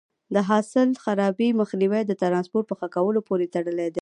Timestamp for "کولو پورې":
2.95-3.51